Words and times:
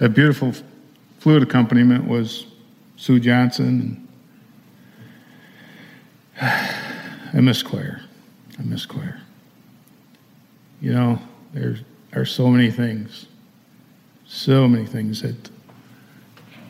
that 0.00 0.14
beautiful 0.14 0.54
flute 1.18 1.42
accompaniment 1.42 2.08
was 2.08 2.46
Sue 2.96 3.20
Johnson. 3.20 4.08
I 6.40 7.40
miss 7.40 7.62
choir. 7.62 8.00
I 8.58 8.62
miss 8.62 8.86
choir. 8.86 9.20
You 10.80 10.94
know, 10.94 11.18
there 11.52 11.76
are 12.14 12.24
so 12.24 12.48
many 12.48 12.70
things, 12.70 13.26
so 14.26 14.66
many 14.66 14.86
things 14.86 15.20
that 15.20 15.50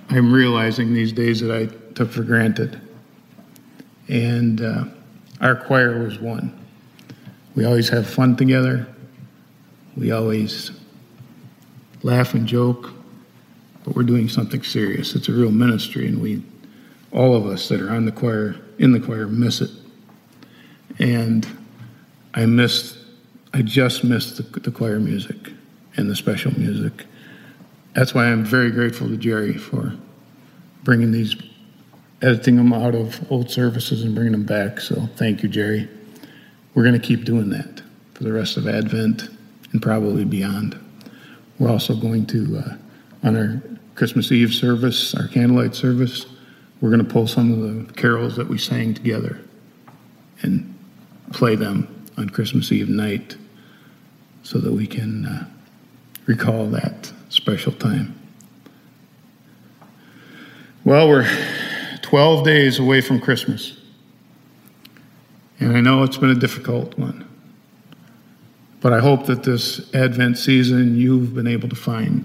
I'm 0.09 0.33
realizing 0.33 0.93
these 0.93 1.13
days 1.13 1.41
that 1.41 1.53
I 1.53 1.67
took 1.95 2.11
for 2.11 2.25
granted. 2.25 2.81
And 4.09 4.61
uh, 4.61 4.85
our 5.41 5.55
choir 5.55 6.03
was 6.03 6.19
one. 6.19 6.59
We 7.55 7.65
always 7.65 7.89
have 7.91 8.11
fun 8.11 8.35
together. 8.35 8.89
We 9.97 10.11
always 10.11 10.73
laugh 12.03 12.35
and 12.35 12.45
joke, 12.45 12.91
but 13.85 13.97
we're 13.97 14.03
doing 14.03 14.29
something 14.29 14.63
serious. 14.63 15.15
It's 15.15 15.29
a 15.29 15.33
real 15.33 15.51
ministry, 15.51 16.07
and 16.07 16.21
we, 16.21 16.43
all 17.13 17.35
of 17.35 17.47
us 17.47 17.69
that 17.69 17.81
are 17.81 17.91
on 17.91 18.05
the 18.05 18.13
choir, 18.13 18.57
in 18.79 18.93
the 18.93 19.01
choir, 19.01 19.27
miss 19.27 19.61
it. 19.61 19.71
And 20.99 21.47
I 22.35 22.47
missed, 22.47 22.99
I 23.55 23.63
just 23.63 24.05
missed 24.05 24.37
the, 24.37 24.61
the 24.61 24.71
choir 24.71 25.01
music 25.01 25.37
and 25.97 26.11
the 26.11 26.17
special 26.17 26.53
music. 26.59 27.07
That's 27.95 28.15
why 28.15 28.27
I'm 28.27 28.45
very 28.45 28.71
grateful 28.71 29.09
to 29.09 29.17
Jerry 29.17 29.57
for 29.57 29.95
bringing 30.85 31.11
these, 31.11 31.35
editing 32.23 32.57
them 32.57 32.73
out 32.73 32.95
of 32.95 33.31
old 33.33 33.51
services 33.51 34.03
and 34.03 34.15
bringing 34.15 34.33
them 34.33 34.45
back. 34.45 34.81
So 34.81 35.09
thank 35.17 35.43
you, 35.43 35.49
Jerry. 35.49 35.89
We're 36.75 36.85
going 36.85 37.01
to 37.01 37.05
keep 37.07 37.25
doing 37.25 37.51
that 37.51 37.83
for 38.15 38.25
the 38.25 38.33
rest 38.33 38.57
of 38.57 38.69
Advent 38.69 39.29
and 39.73 39.83
probably 39.83 40.25
beyond. 40.25 40.79
We're 41.59 41.71
also 41.71 41.97
going 41.97 42.27
to, 42.27 42.59
uh, 42.59 43.27
on 43.27 43.37
our 43.37 43.63
Christmas 44.01 44.33
Eve 44.33 44.55
service, 44.55 45.15
our 45.15 45.29
candlelight 45.29 45.75
service, 45.75 46.25
we're 46.81 46.89
going 46.89 47.05
to 47.05 47.13
pull 47.13 47.27
some 47.27 47.53
of 47.53 47.87
the 47.87 47.93
carols 47.93 48.35
that 48.37 48.49
we 48.49 48.57
sang 48.57 48.95
together 48.95 49.39
and 50.41 50.75
play 51.35 51.55
them 51.55 52.07
on 52.17 52.31
Christmas 52.31 52.73
Eve 52.73 52.89
night 52.89 53.37
so 54.43 54.57
that 54.57 54.73
we 54.73 54.87
can 54.87 55.27
uh, 55.27 55.47
recall 56.25 56.65
that 56.69 57.13
special 57.29 57.73
time. 57.73 58.19
Well, 60.83 61.07
we're 61.07 61.29
12 62.01 62.43
days 62.43 62.79
away 62.79 63.03
from 63.03 63.21
Christmas. 63.21 63.77
And 65.59 65.77
I 65.77 65.83
know 65.83 66.05
it's 66.05 66.17
been 66.17 66.31
a 66.31 66.35
difficult 66.35 66.97
one. 66.97 67.29
But 68.81 68.95
I 68.95 69.01
hope 69.01 69.27
that 69.27 69.43
this 69.43 69.95
Advent 69.95 70.39
season 70.39 70.97
you've 70.97 71.35
been 71.35 71.47
able 71.47 71.69
to 71.69 71.77
find 71.77 72.25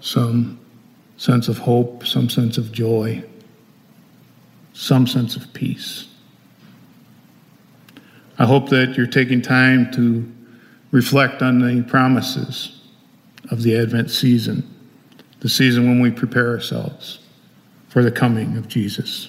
some 0.00 0.63
sense 1.16 1.48
of 1.48 1.58
hope, 1.58 2.06
some 2.06 2.28
sense 2.28 2.58
of 2.58 2.72
joy, 2.72 3.22
some 4.72 5.06
sense 5.06 5.36
of 5.36 5.52
peace. 5.52 6.08
I 8.38 8.46
hope 8.46 8.68
that 8.70 8.96
you're 8.96 9.06
taking 9.06 9.40
time 9.40 9.92
to 9.92 10.30
reflect 10.90 11.42
on 11.42 11.60
the 11.60 11.82
promises 11.82 12.80
of 13.50 13.62
the 13.62 13.76
Advent 13.76 14.10
season, 14.10 14.68
the 15.40 15.48
season 15.48 15.88
when 15.88 16.00
we 16.00 16.10
prepare 16.10 16.48
ourselves 16.48 17.20
for 17.88 18.02
the 18.02 18.10
coming 18.10 18.56
of 18.56 18.66
Jesus. 18.66 19.28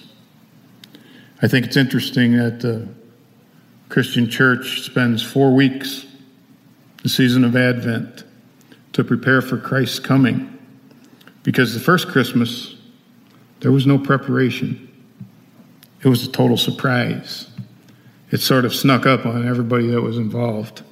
I 1.42 1.48
think 1.48 1.66
it's 1.66 1.76
interesting 1.76 2.36
that 2.36 2.60
the 2.60 2.88
Christian 3.88 4.28
church 4.28 4.82
spends 4.82 5.22
four 5.22 5.54
weeks, 5.54 6.06
the 7.02 7.08
season 7.08 7.44
of 7.44 7.54
Advent, 7.54 8.24
to 8.94 9.04
prepare 9.04 9.42
for 9.42 9.58
Christ's 9.58 10.00
coming. 10.00 10.55
Because 11.46 11.74
the 11.74 11.80
first 11.80 12.08
Christmas, 12.08 12.74
there 13.60 13.70
was 13.70 13.86
no 13.86 13.98
preparation, 13.98 14.82
it 16.02 16.08
was 16.08 16.26
a 16.26 16.32
total 16.32 16.56
surprise. 16.56 17.46
It 18.32 18.40
sort 18.40 18.64
of 18.64 18.74
snuck 18.74 19.06
up 19.06 19.24
on 19.24 19.46
everybody 19.46 19.86
that 19.86 20.02
was 20.02 20.18
involved. 20.18 20.82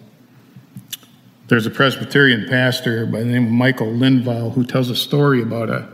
There's 1.48 1.66
a 1.66 1.72
Presbyterian 1.72 2.48
pastor 2.48 3.04
by 3.04 3.18
the 3.18 3.24
name 3.24 3.46
of 3.46 3.50
Michael 3.50 3.88
Lindvall 3.88 4.52
who 4.52 4.64
tells 4.64 4.90
a 4.90 4.94
story 4.94 5.42
about 5.42 5.70
a 5.70 5.88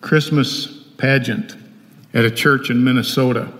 Christmas 0.00 0.66
pageant 0.96 1.54
at 2.14 2.24
a 2.24 2.30
church 2.30 2.70
in 2.70 2.82
Minnesota. 2.82 3.52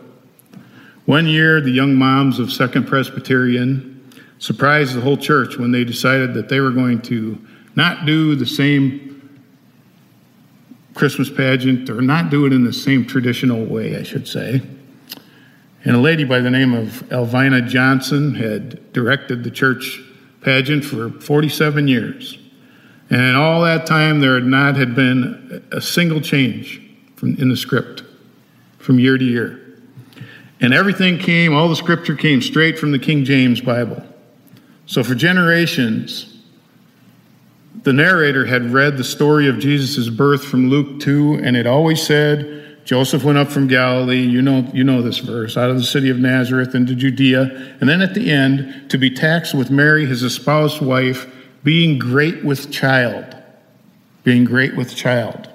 One 1.04 1.26
year, 1.26 1.60
the 1.60 1.70
young 1.70 1.94
moms 1.94 2.38
of 2.38 2.50
Second 2.50 2.86
Presbyterian 2.86 4.02
surprised 4.38 4.94
the 4.94 5.02
whole 5.02 5.18
church 5.18 5.58
when 5.58 5.72
they 5.72 5.84
decided 5.84 6.32
that 6.32 6.48
they 6.48 6.60
were 6.60 6.70
going 6.70 7.02
to 7.02 7.38
not 7.76 8.06
do 8.06 8.34
the 8.34 8.46
same 8.46 9.07
Christmas 10.98 11.30
pageant 11.30 11.86
They're 11.86 12.00
not 12.00 12.28
doing 12.28 12.52
it 12.52 12.56
in 12.56 12.64
the 12.64 12.72
same 12.72 13.06
traditional 13.06 13.64
way, 13.64 13.96
I 13.96 14.02
should 14.02 14.26
say. 14.26 14.60
And 15.84 15.94
a 15.94 16.00
lady 16.00 16.24
by 16.24 16.40
the 16.40 16.50
name 16.50 16.74
of 16.74 17.04
Elvina 17.08 17.66
Johnson 17.68 18.34
had 18.34 18.92
directed 18.92 19.44
the 19.44 19.50
church 19.50 20.00
pageant 20.40 20.84
for 20.84 21.10
47 21.10 21.86
years. 21.86 22.36
And 23.10 23.20
in 23.20 23.36
all 23.36 23.62
that 23.62 23.86
time, 23.86 24.20
there 24.20 24.34
had 24.34 24.44
not 24.44 24.74
had 24.74 24.96
been 24.96 25.64
a 25.70 25.80
single 25.80 26.20
change 26.20 26.82
from, 27.14 27.36
in 27.36 27.48
the 27.48 27.56
script 27.56 28.02
from 28.78 28.98
year 28.98 29.16
to 29.16 29.24
year. 29.24 29.60
And 30.60 30.74
everything 30.74 31.18
came, 31.18 31.54
all 31.54 31.68
the 31.68 31.76
scripture 31.76 32.16
came 32.16 32.42
straight 32.42 32.76
from 32.76 32.90
the 32.90 32.98
King 32.98 33.24
James 33.24 33.60
Bible. 33.60 34.02
So 34.86 35.04
for 35.04 35.14
generations, 35.14 36.37
the 37.82 37.92
narrator 37.92 38.46
had 38.46 38.72
read 38.72 38.96
the 38.96 39.04
story 39.04 39.48
of 39.48 39.58
Jesus' 39.58 40.08
birth 40.08 40.44
from 40.44 40.68
Luke 40.68 41.00
2, 41.00 41.40
and 41.42 41.56
it 41.56 41.66
always 41.66 42.04
said, 42.04 42.78
Joseph 42.84 43.22
went 43.22 43.36
up 43.36 43.48
from 43.48 43.68
Galilee, 43.68 44.22
you 44.22 44.40
know, 44.40 44.68
you 44.72 44.82
know 44.82 45.02
this 45.02 45.18
verse, 45.18 45.56
out 45.56 45.70
of 45.70 45.76
the 45.76 45.84
city 45.84 46.08
of 46.08 46.18
Nazareth 46.18 46.74
into 46.74 46.94
Judea, 46.94 47.76
and 47.80 47.88
then 47.88 48.00
at 48.00 48.14
the 48.14 48.30
end, 48.30 48.90
to 48.90 48.96
be 48.96 49.10
taxed 49.10 49.54
with 49.54 49.70
Mary, 49.70 50.06
his 50.06 50.22
espoused 50.22 50.80
wife, 50.80 51.26
being 51.62 51.98
great 51.98 52.44
with 52.44 52.72
child. 52.72 53.36
Being 54.24 54.44
great 54.44 54.74
with 54.74 54.96
child. 54.96 55.50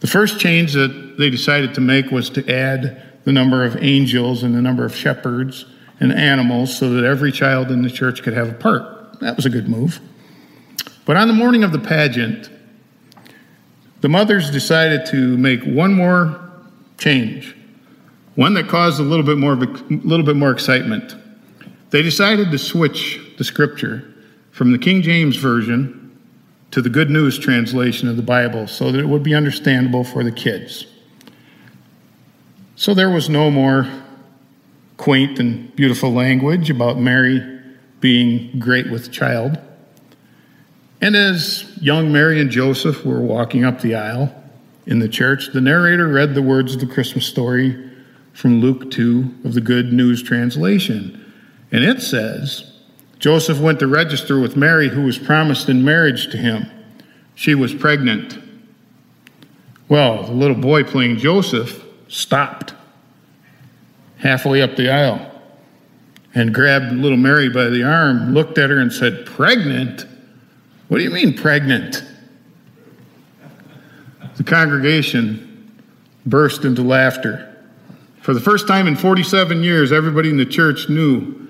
The 0.00 0.06
first 0.06 0.40
change 0.40 0.72
that 0.72 1.16
they 1.18 1.28
decided 1.28 1.74
to 1.74 1.80
make 1.80 2.10
was 2.10 2.30
to 2.30 2.50
add 2.50 3.02
the 3.24 3.32
number 3.32 3.64
of 3.64 3.76
angels 3.82 4.42
and 4.42 4.54
the 4.54 4.62
number 4.62 4.84
of 4.86 4.96
shepherds 4.96 5.66
and 6.00 6.12
animals 6.12 6.76
so 6.76 6.90
that 6.94 7.04
every 7.04 7.32
child 7.32 7.70
in 7.70 7.82
the 7.82 7.90
church 7.90 8.22
could 8.22 8.32
have 8.32 8.48
a 8.48 8.54
part. 8.54 9.20
That 9.20 9.36
was 9.36 9.44
a 9.44 9.50
good 9.50 9.68
move. 9.68 10.00
But 11.04 11.16
on 11.16 11.28
the 11.28 11.34
morning 11.34 11.64
of 11.64 11.72
the 11.72 11.78
pageant, 11.78 12.50
the 14.00 14.08
mothers 14.08 14.50
decided 14.50 15.06
to 15.06 15.36
make 15.36 15.62
one 15.64 15.94
more 15.94 16.50
change, 16.98 17.56
one 18.34 18.54
that 18.54 18.68
caused 18.68 19.00
a 19.00 19.02
little 19.02 19.24
bit 19.24 19.38
more, 19.38 19.54
a 19.54 19.56
little 19.56 20.24
bit 20.24 20.36
more 20.36 20.50
excitement. 20.50 21.14
They 21.90 22.02
decided 22.02 22.50
to 22.50 22.58
switch 22.58 23.20
the 23.36 23.44
scripture 23.44 24.14
from 24.52 24.72
the 24.72 24.78
King 24.78 25.02
James 25.02 25.36
Version 25.36 26.18
to 26.70 26.80
the 26.80 26.88
Good 26.88 27.10
News 27.10 27.38
translation 27.38 28.08
of 28.08 28.16
the 28.16 28.22
Bible 28.22 28.66
so 28.66 28.92
that 28.92 28.98
it 28.98 29.08
would 29.08 29.22
be 29.22 29.34
understandable 29.34 30.04
for 30.04 30.22
the 30.22 30.30
kids. 30.30 30.86
So 32.76 32.94
there 32.94 33.10
was 33.10 33.28
no 33.28 33.50
more 33.50 33.88
quaint 34.96 35.38
and 35.38 35.74
beautiful 35.76 36.12
language 36.12 36.70
about 36.70 36.98
Mary 36.98 37.60
being 38.00 38.58
great 38.58 38.90
with 38.90 39.10
child. 39.10 39.58
And 41.00 41.16
as 41.16 41.64
young 41.80 42.12
Mary 42.12 42.40
and 42.40 42.50
Joseph 42.50 43.04
were 43.04 43.20
walking 43.20 43.64
up 43.64 43.80
the 43.80 43.94
aisle 43.94 44.34
in 44.86 44.98
the 44.98 45.08
church, 45.08 45.52
the 45.52 45.60
narrator 45.60 46.08
read 46.08 46.34
the 46.34 46.42
words 46.42 46.74
of 46.74 46.80
the 46.80 46.86
Christmas 46.86 47.26
story 47.26 47.90
from 48.32 48.60
Luke 48.60 48.90
2 48.90 49.36
of 49.44 49.54
the 49.54 49.60
Good 49.60 49.92
News 49.92 50.22
translation. 50.22 51.32
And 51.72 51.84
it 51.84 52.02
says, 52.02 52.72
Joseph 53.18 53.60
went 53.60 53.78
to 53.80 53.86
register 53.86 54.40
with 54.40 54.56
Mary, 54.56 54.88
who 54.88 55.02
was 55.02 55.18
promised 55.18 55.68
in 55.68 55.84
marriage 55.84 56.30
to 56.30 56.36
him. 56.36 56.66
She 57.34 57.54
was 57.54 57.74
pregnant. 57.74 58.38
Well, 59.88 60.24
the 60.24 60.32
little 60.32 60.56
boy 60.56 60.84
playing 60.84 61.18
Joseph 61.18 61.84
stopped 62.08 62.74
halfway 64.18 64.62
up 64.62 64.76
the 64.76 64.90
aisle 64.90 65.30
and 66.34 66.54
grabbed 66.54 66.92
little 66.92 67.18
Mary 67.18 67.48
by 67.48 67.64
the 67.64 67.82
arm, 67.82 68.32
looked 68.32 68.58
at 68.58 68.70
her, 68.70 68.78
and 68.78 68.92
said, 68.92 69.26
Pregnant? 69.26 70.06
What 70.90 70.98
do 70.98 71.04
you 71.04 71.10
mean, 71.10 71.34
pregnant? 71.34 72.02
The 74.34 74.42
congregation 74.42 75.72
burst 76.26 76.64
into 76.64 76.82
laughter. 76.82 77.46
For 78.22 78.34
the 78.34 78.40
first 78.40 78.66
time 78.66 78.88
in 78.88 78.96
47 78.96 79.62
years, 79.62 79.92
everybody 79.92 80.30
in 80.30 80.36
the 80.36 80.44
church 80.44 80.88
knew, 80.88 81.46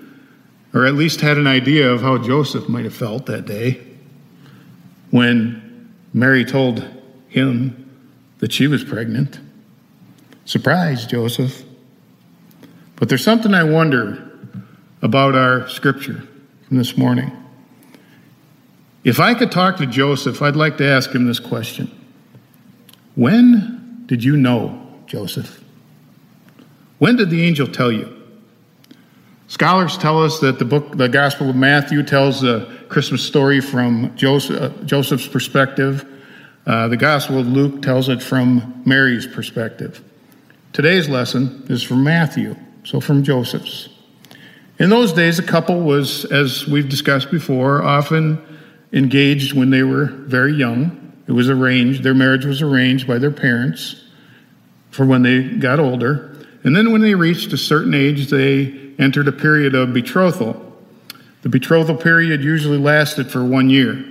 or 0.75 0.85
at 0.85 0.93
least 0.93 1.21
had 1.21 1.39
an 1.39 1.47
idea 1.47 1.89
of 1.89 2.03
how 2.03 2.19
Joseph 2.19 2.69
might 2.69 2.83
have 2.83 2.93
felt 2.93 3.25
that 3.25 3.47
day 3.47 3.81
when 5.09 5.91
Mary 6.13 6.45
told 6.45 6.87
him 7.27 7.89
that 8.37 8.53
she 8.53 8.67
was 8.67 8.83
pregnant. 8.83 9.39
Surprise, 10.45 11.07
Joseph. 11.07 11.63
But 12.95 13.09
there's 13.09 13.23
something 13.23 13.55
I 13.55 13.63
wonder 13.63 14.37
about 15.01 15.33
our 15.33 15.67
scripture 15.67 16.27
from 16.67 16.77
this 16.77 16.95
morning. 16.95 17.40
If 19.03 19.19
I 19.19 19.33
could 19.33 19.51
talk 19.51 19.77
to 19.77 19.87
Joseph, 19.87 20.41
I'd 20.41 20.55
like 20.55 20.77
to 20.77 20.85
ask 20.87 21.09
him 21.11 21.25
this 21.25 21.39
question 21.39 21.89
When 23.15 24.03
did 24.05 24.23
you 24.23 24.37
know, 24.37 24.99
Joseph? 25.07 25.63
When 26.99 27.15
did 27.15 27.29
the 27.31 27.43
angel 27.43 27.67
tell 27.67 27.91
you? 27.91 28.17
Scholars 29.47 29.97
tell 29.97 30.23
us 30.23 30.39
that 30.39 30.59
the 30.59 30.65
book, 30.65 30.95
the 30.97 31.09
Gospel 31.09 31.49
of 31.49 31.55
Matthew, 31.55 32.03
tells 32.03 32.41
the 32.41 32.71
Christmas 32.89 33.23
story 33.23 33.59
from 33.59 34.05
uh, 34.05 34.09
Joseph's 34.15 35.27
perspective. 35.27 36.05
Uh, 36.65 36.87
the 36.87 36.95
Gospel 36.95 37.39
of 37.39 37.47
Luke 37.47 37.81
tells 37.81 38.07
it 38.07 38.21
from 38.21 38.83
Mary's 38.85 39.25
perspective. 39.25 40.03
Today's 40.73 41.09
lesson 41.09 41.65
is 41.69 41.81
from 41.83 42.03
Matthew, 42.03 42.55
so 42.83 43.01
from 43.01 43.23
Joseph's. 43.23 43.89
In 44.79 44.89
those 44.89 45.11
days, 45.11 45.37
a 45.37 45.43
couple 45.43 45.81
was, 45.81 46.23
as 46.25 46.67
we've 46.67 46.87
discussed 46.87 47.29
before, 47.29 47.83
often 47.83 48.41
engaged 48.93 49.53
when 49.53 49.69
they 49.69 49.83
were 49.83 50.05
very 50.05 50.53
young. 50.53 51.13
It 51.27 51.31
was 51.31 51.49
arranged, 51.49 52.03
their 52.03 52.13
marriage 52.13 52.45
was 52.45 52.61
arranged 52.61 53.07
by 53.07 53.17
their 53.17 53.31
parents 53.31 54.03
for 54.89 55.05
when 55.05 55.23
they 55.23 55.43
got 55.43 55.79
older. 55.79 56.35
And 56.63 56.75
then 56.75 56.91
when 56.91 57.01
they 57.01 57.15
reached 57.15 57.53
a 57.53 57.57
certain 57.57 57.93
age, 57.93 58.29
they 58.29 58.93
entered 58.99 59.27
a 59.27 59.31
period 59.31 59.73
of 59.73 59.93
betrothal. 59.93 60.67
The 61.41 61.49
betrothal 61.49 61.95
period 61.95 62.43
usually 62.43 62.77
lasted 62.77 63.31
for 63.31 63.43
one 63.43 63.69
year. 63.69 64.05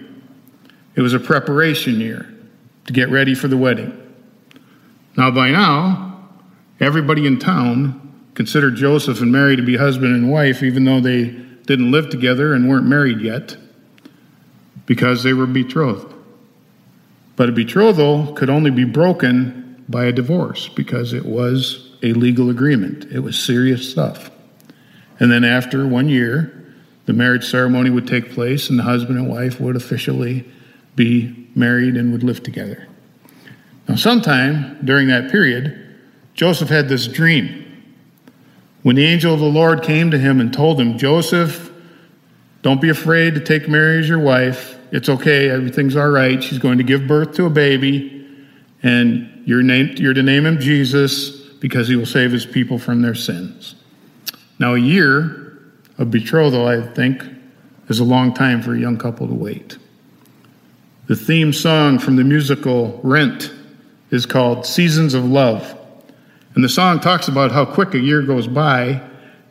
It 0.97 1.03
was 1.03 1.13
a 1.13 1.21
preparation 1.21 2.01
year 2.01 2.27
to 2.87 2.93
get 2.93 3.09
ready 3.11 3.35
for 3.35 3.47
the 3.47 3.57
wedding. 3.57 3.97
Now, 5.17 5.31
by 5.31 5.51
now, 5.51 6.29
everybody 6.81 7.27
in 7.27 7.39
town 7.39 8.31
considered 8.35 8.77
Joseph 8.77 9.21
and 9.21 9.31
Mary 9.31 9.55
to 9.55 9.63
be 9.63 9.77
husband 9.77 10.15
and 10.15 10.31
wife, 10.31 10.63
even 10.63 10.85
though 10.85 11.01
they 11.01 11.27
didn't 11.67 11.93
live 11.93 12.11
together 12.11 12.55
and 12.55 12.69
weren't 12.69 12.87
married 12.87 13.21
yet 13.21 13.57
because 14.91 15.23
they 15.23 15.33
were 15.33 15.47
betrothed. 15.47 16.13
But 17.37 17.49
a 17.49 17.53
betrothal 17.53 18.33
could 18.33 18.51
only 18.51 18.73
be 18.73 18.83
broken 18.83 19.85
by 19.89 20.07
a 20.07 20.13
divorce 20.13 20.69
because 20.69 21.13
it 21.13 21.25
was 21.25 21.93
a 22.03 22.13
legal 22.13 22.51
agreement. 22.51 23.05
It 23.05 23.21
was 23.21 23.39
serious 23.39 23.89
stuff. 23.89 24.33
And 25.21 25.31
then 25.31 25.45
after 25.45 25.87
one 25.87 26.09
year, 26.09 26.75
the 27.07 27.13
marriage 27.13 27.49
ceremony 27.49 27.89
would 27.89 28.09
take 28.09 28.33
place 28.33 28.69
and 28.69 28.81
the 28.81 28.83
husband 28.83 29.17
and 29.17 29.31
wife 29.31 29.61
would 29.61 29.77
officially 29.77 30.45
be 30.97 31.47
married 31.55 31.97
and 31.97 32.11
would 32.11 32.25
live 32.25 32.43
together. 32.43 32.89
Now, 33.89 33.95
sometime 33.95 34.77
during 34.85 35.07
that 35.07 35.31
period, 35.31 36.01
Joseph 36.35 36.69
had 36.69 36.89
this 36.89 37.07
dream. 37.07 37.85
When 38.83 38.97
the 38.97 39.07
angel 39.07 39.33
of 39.35 39.39
the 39.39 39.47
Lord 39.47 39.85
came 39.85 40.11
to 40.11 40.19
him 40.19 40.41
and 40.41 40.53
told 40.53 40.81
him, 40.81 40.99
Joseph, 40.99 41.71
don't 42.63 42.81
be 42.81 42.89
afraid 42.89 43.37
to 43.37 43.41
take 43.41 43.69
Mary 43.69 44.01
as 44.01 44.09
your 44.09 44.19
wife. 44.19 44.79
It's 44.93 45.09
okay. 45.09 45.51
Everything's 45.51 45.97
all 45.97 46.09
right. 46.09 46.43
She's 46.43 46.59
going 46.59 46.79
to 46.79 46.85
give 46.85 47.07
birth 47.07 47.35
to 47.35 47.47
a 47.47 47.51
baby, 47.51 48.27
and 48.83 49.43
you're, 49.47 49.63
named, 49.63 49.99
you're 49.99 50.15
to 50.15 50.23
name 50.23 50.47
him 50.47 50.59
Jesus 50.59 51.31
because 51.31 51.89
he 51.89 51.97
will 51.97 52.07
save 52.07 52.33
his 52.33 52.47
people 52.47 52.79
from 52.79 53.03
their 53.03 53.15
sins. 53.15 53.75
Now, 54.59 54.75
a 54.75 54.81
year 54.81 55.63
of 55.99 56.11
betrothal, 56.11 56.67
I 56.67 56.83
think, 56.83 57.23
is 57.89 58.01
a 58.01 58.05
long 58.05 58.33
time 58.33 58.63
for 58.63 58.75
a 58.75 58.79
young 58.79 58.97
couple 58.97 59.27
to 59.29 59.35
wait. 59.35 59.79
The 61.07 61.17
theme 61.17 61.53
song 61.53 61.99
from 61.99 62.17
the 62.17 62.25
musical 62.25 63.01
Rent 63.03 63.53
is 64.11 64.27
called 64.27 64.65
Seasons 64.65 65.15
of 65.15 65.25
Love. 65.25 65.77
And 66.55 66.65
the 66.65 66.69
song 66.69 67.01
talks 67.01 67.29
about 67.29 67.53
how 67.53 67.65
quick 67.65 67.95
a 67.95 67.99
year 67.99 68.23
goes 68.23 68.47
by 68.47 69.03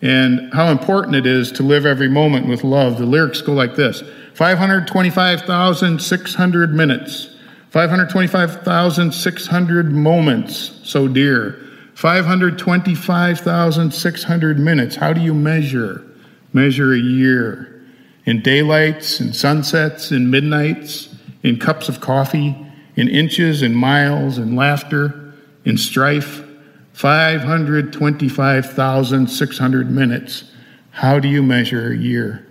and 0.02 0.54
how 0.54 0.68
important 0.70 1.16
it 1.16 1.26
is 1.26 1.52
to 1.54 1.64
live 1.64 1.86
every 1.86 2.08
moment 2.08 2.48
with 2.48 2.64
love. 2.64 2.98
The 2.98 3.06
lyrics 3.06 3.42
go 3.42 3.54
like 3.54 3.76
this 3.76 4.04
525,600 4.40 6.74
minutes, 6.74 7.28
525,600 7.72 9.92
moments, 9.92 10.80
so 10.86 11.10
dear. 11.10 11.60
525,600 11.96 14.58
minutes. 14.58 14.96
How 14.96 15.12
do 15.12 15.20
you 15.20 15.34
measure? 15.34 16.06
Measure 16.54 16.94
a 16.94 16.98
year. 16.98 17.84
In 18.24 18.42
daylights, 18.42 19.20
in 19.20 19.34
sunsets, 19.34 20.14
in 20.14 20.32
midnights, 20.32 21.14
in 21.44 21.60
cups 21.60 21.90
of 21.90 22.00
coffee, 22.00 22.56
in 22.96 23.10
inches, 23.10 23.62
in 23.62 23.76
miles, 23.76 24.38
in 24.38 24.56
laughter, 24.56 25.34
in 25.66 25.78
strife. 25.78 26.46
525,600 26.94 29.92
minutes. 29.92 30.46
How 30.92 31.20
do 31.20 31.28
you 31.28 31.44
measure 31.44 31.92
a 31.92 31.98
year 31.98 32.48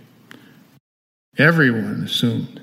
Everyone 1.38 2.04
assumed 2.04 2.59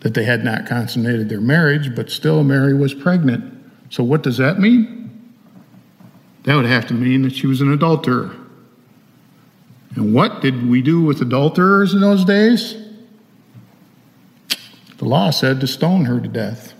that 0.00 0.14
they 0.14 0.24
had 0.24 0.44
not 0.44 0.66
consummated 0.66 1.28
their 1.28 1.40
marriage, 1.40 1.94
but 1.94 2.10
still 2.10 2.42
Mary 2.42 2.74
was 2.74 2.94
pregnant. 2.94 3.54
So, 3.90 4.02
what 4.02 4.22
does 4.22 4.38
that 4.38 4.58
mean? 4.58 5.00
That 6.44 6.54
would 6.54 6.66
have 6.66 6.86
to 6.88 6.94
mean 6.94 7.22
that 7.22 7.34
she 7.34 7.46
was 7.46 7.60
an 7.60 7.72
adulterer. 7.72 8.34
And 9.96 10.14
what 10.14 10.40
did 10.40 10.68
we 10.68 10.82
do 10.82 11.02
with 11.02 11.20
adulterers 11.20 11.92
in 11.92 12.00
those 12.00 12.24
days? 12.24 12.76
The 14.98 15.04
law 15.04 15.30
said 15.30 15.60
to 15.60 15.66
stone 15.66 16.04
her 16.04 16.20
to 16.20 16.28
death. 16.28 16.74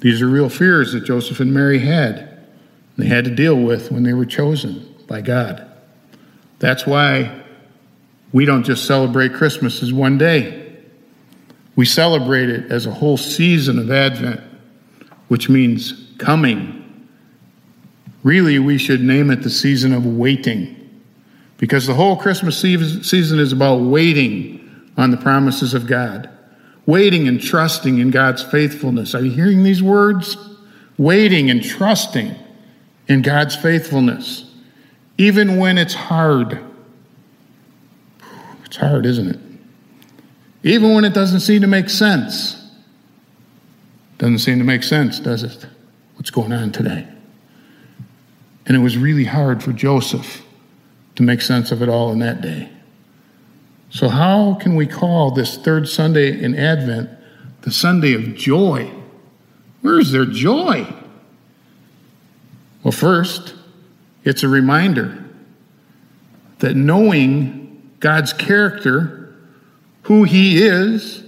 These 0.00 0.22
are 0.22 0.28
real 0.28 0.48
fears 0.48 0.92
that 0.92 1.04
Joseph 1.04 1.40
and 1.40 1.52
Mary 1.52 1.78
had. 1.78 2.46
They 2.96 3.06
had 3.06 3.24
to 3.24 3.34
deal 3.34 3.56
with 3.56 3.90
when 3.90 4.02
they 4.02 4.12
were 4.12 4.24
chosen 4.24 4.94
by 5.06 5.20
God. 5.20 5.66
That's 6.58 6.86
why 6.86 7.42
we 8.32 8.44
don't 8.44 8.64
just 8.64 8.86
celebrate 8.86 9.34
Christmas 9.34 9.82
as 9.82 9.92
one 9.92 10.18
day. 10.18 10.59
We 11.80 11.86
celebrate 11.86 12.50
it 12.50 12.70
as 12.70 12.84
a 12.84 12.90
whole 12.90 13.16
season 13.16 13.78
of 13.78 13.90
Advent, 13.90 14.42
which 15.28 15.48
means 15.48 16.10
coming. 16.18 17.08
Really, 18.22 18.58
we 18.58 18.76
should 18.76 19.00
name 19.00 19.30
it 19.30 19.42
the 19.42 19.48
season 19.48 19.94
of 19.94 20.04
waiting, 20.04 20.76
because 21.56 21.86
the 21.86 21.94
whole 21.94 22.16
Christmas 22.18 22.58
season 22.58 23.38
is 23.38 23.54
about 23.54 23.76
waiting 23.76 24.90
on 24.98 25.10
the 25.10 25.16
promises 25.16 25.72
of 25.72 25.86
God, 25.86 26.28
waiting 26.84 27.26
and 27.26 27.40
trusting 27.40 27.96
in 27.96 28.10
God's 28.10 28.42
faithfulness. 28.42 29.14
Are 29.14 29.24
you 29.24 29.30
hearing 29.30 29.62
these 29.62 29.82
words? 29.82 30.36
Waiting 30.98 31.48
and 31.48 31.64
trusting 31.64 32.34
in 33.08 33.22
God's 33.22 33.56
faithfulness, 33.56 34.44
even 35.16 35.56
when 35.56 35.78
it's 35.78 35.94
hard. 35.94 36.62
It's 38.66 38.76
hard, 38.76 39.06
isn't 39.06 39.28
it? 39.28 39.40
Even 40.62 40.94
when 40.94 41.04
it 41.04 41.14
doesn't 41.14 41.40
seem 41.40 41.62
to 41.62 41.66
make 41.66 41.88
sense. 41.88 42.56
Doesn't 44.18 44.40
seem 44.40 44.58
to 44.58 44.64
make 44.64 44.82
sense, 44.82 45.18
does 45.18 45.42
it? 45.42 45.66
What's 46.16 46.30
going 46.30 46.52
on 46.52 46.72
today? 46.72 47.06
And 48.66 48.76
it 48.76 48.80
was 48.80 48.98
really 48.98 49.24
hard 49.24 49.62
for 49.62 49.72
Joseph 49.72 50.42
to 51.16 51.22
make 51.22 51.40
sense 51.40 51.72
of 51.72 51.82
it 51.82 51.88
all 51.88 52.12
in 52.12 52.18
that 52.18 52.40
day. 52.40 52.68
So, 53.88 54.08
how 54.08 54.54
can 54.54 54.76
we 54.76 54.86
call 54.86 55.30
this 55.30 55.56
third 55.56 55.88
Sunday 55.88 56.40
in 56.40 56.54
Advent 56.54 57.10
the 57.62 57.70
Sunday 57.70 58.14
of 58.14 58.34
joy? 58.34 58.90
Where 59.80 59.98
is 59.98 60.12
their 60.12 60.26
joy? 60.26 60.86
Well, 62.82 62.92
first, 62.92 63.54
it's 64.24 64.42
a 64.42 64.48
reminder 64.48 65.24
that 66.58 66.76
knowing 66.76 67.94
God's 68.00 68.32
character 68.32 69.19
who 70.10 70.24
He 70.24 70.60
is, 70.60 71.22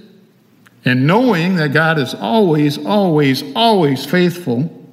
and 0.85 1.07
knowing 1.07 1.55
that 1.55 1.73
God 1.73 2.01
is 2.01 2.15
always, 2.15 2.85
always, 2.85 3.45
always 3.55 4.05
faithful, 4.05 4.93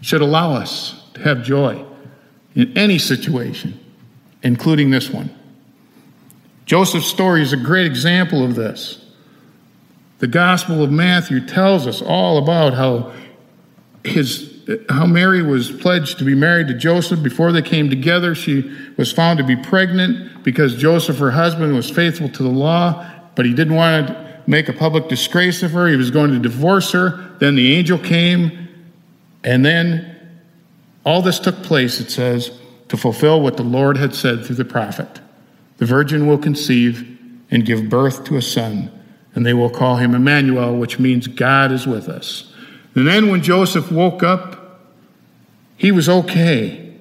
should 0.00 0.20
allow 0.20 0.52
us 0.52 1.02
to 1.14 1.20
have 1.22 1.42
joy 1.42 1.84
in 2.54 2.78
any 2.78 3.00
situation, 3.00 3.80
including 4.44 4.90
this 4.90 5.10
one. 5.10 5.36
Joseph's 6.66 7.08
story 7.08 7.42
is 7.42 7.52
a 7.52 7.56
great 7.56 7.86
example 7.86 8.44
of 8.44 8.54
this. 8.54 9.04
The 10.20 10.28
Gospel 10.28 10.80
of 10.80 10.92
Matthew 10.92 11.44
tells 11.44 11.88
us 11.88 12.00
all 12.00 12.38
about 12.38 12.74
how 12.74 13.12
his 14.04 14.53
how 14.88 15.06
Mary 15.06 15.42
was 15.42 15.70
pledged 15.70 16.18
to 16.18 16.24
be 16.24 16.34
married 16.34 16.68
to 16.68 16.74
Joseph 16.74 17.22
before 17.22 17.52
they 17.52 17.62
came 17.62 17.90
together. 17.90 18.34
She 18.34 18.70
was 18.96 19.12
found 19.12 19.38
to 19.38 19.44
be 19.44 19.56
pregnant 19.56 20.42
because 20.42 20.76
Joseph, 20.76 21.18
her 21.18 21.30
husband, 21.30 21.74
was 21.74 21.90
faithful 21.90 22.28
to 22.30 22.42
the 22.42 22.48
law, 22.48 23.04
but 23.34 23.46
he 23.46 23.54
didn't 23.54 23.74
want 23.74 24.08
to 24.08 24.42
make 24.46 24.68
a 24.68 24.72
public 24.72 25.08
disgrace 25.08 25.62
of 25.62 25.72
her. 25.72 25.88
He 25.88 25.96
was 25.96 26.10
going 26.10 26.32
to 26.32 26.38
divorce 26.38 26.92
her. 26.92 27.36
Then 27.38 27.56
the 27.56 27.74
angel 27.74 27.98
came, 27.98 28.68
and 29.42 29.64
then 29.64 30.10
All 31.04 31.20
this 31.20 31.38
took 31.38 31.62
place, 31.62 32.00
it 32.00 32.10
says, 32.10 32.50
to 32.88 32.96
fulfill 32.96 33.40
what 33.40 33.56
the 33.56 33.62
Lord 33.62 33.96
had 33.96 34.14
said 34.14 34.44
through 34.44 34.56
the 34.56 34.64
prophet 34.64 35.20
The 35.76 35.86
virgin 35.86 36.26
will 36.26 36.38
conceive 36.38 37.18
and 37.50 37.66
give 37.66 37.90
birth 37.90 38.24
to 38.24 38.36
a 38.36 38.42
son, 38.42 38.90
and 39.34 39.44
they 39.44 39.52
will 39.52 39.70
call 39.70 39.96
him 39.96 40.14
Emmanuel, 40.14 40.76
which 40.76 40.98
means 40.98 41.26
God 41.26 41.72
is 41.72 41.86
with 41.86 42.08
us. 42.08 42.53
And 42.94 43.06
then 43.06 43.28
when 43.28 43.42
Joseph 43.42 43.90
woke 43.90 44.22
up, 44.22 44.80
he 45.76 45.90
was 45.90 46.08
okay. 46.08 46.94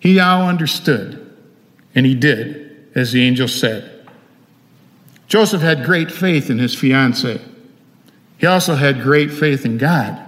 He 0.00 0.14
now 0.14 0.48
understood, 0.48 1.34
and 1.94 2.04
he 2.04 2.14
did, 2.14 2.88
as 2.94 3.12
the 3.12 3.24
angel 3.24 3.48
said. 3.48 4.06
Joseph 5.28 5.62
had 5.62 5.84
great 5.84 6.10
faith 6.10 6.50
in 6.50 6.58
his 6.58 6.74
fiancee. 6.74 7.40
He 8.38 8.46
also 8.46 8.74
had 8.74 9.02
great 9.02 9.30
faith 9.30 9.64
in 9.64 9.78
God. 9.78 10.24